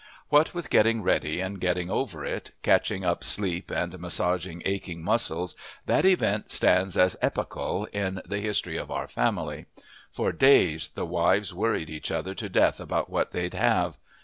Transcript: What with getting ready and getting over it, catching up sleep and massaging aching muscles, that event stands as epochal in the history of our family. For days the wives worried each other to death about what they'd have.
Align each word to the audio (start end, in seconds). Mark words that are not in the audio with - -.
What 0.29 0.55
with 0.55 0.71
getting 0.71 1.03
ready 1.03 1.41
and 1.41 1.59
getting 1.61 1.91
over 1.91 2.25
it, 2.25 2.53
catching 2.63 3.05
up 3.05 3.23
sleep 3.23 3.69
and 3.69 3.99
massaging 3.99 4.63
aching 4.65 5.03
muscles, 5.03 5.55
that 5.85 6.05
event 6.05 6.51
stands 6.51 6.97
as 6.97 7.17
epochal 7.21 7.85
in 7.93 8.19
the 8.25 8.39
history 8.39 8.77
of 8.77 8.89
our 8.89 9.07
family. 9.07 9.67
For 10.11 10.31
days 10.31 10.89
the 10.89 11.05
wives 11.05 11.53
worried 11.53 11.91
each 11.91 12.09
other 12.09 12.33
to 12.33 12.49
death 12.49 12.79
about 12.79 13.11
what 13.11 13.29
they'd 13.29 13.53
have. 13.53 13.99